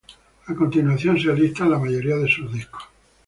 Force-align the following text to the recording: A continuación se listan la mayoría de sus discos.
A 0.47 0.55
continuación 0.55 1.19
se 1.19 1.31
listan 1.31 1.69
la 1.69 1.77
mayoría 1.77 2.15
de 2.15 2.27
sus 2.27 2.51
discos. 2.51 2.81